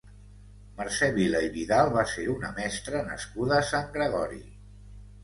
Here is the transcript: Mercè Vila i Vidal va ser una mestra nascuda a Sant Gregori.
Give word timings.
Mercè 0.77 1.09
Vila 1.17 1.41
i 1.47 1.51
Vidal 1.57 1.91
va 1.97 2.05
ser 2.13 2.25
una 2.37 2.49
mestra 2.61 3.03
nascuda 3.11 3.59
a 3.59 3.67
Sant 3.69 3.93
Gregori. 3.99 4.41